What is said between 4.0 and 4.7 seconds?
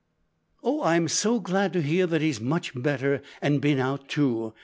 too!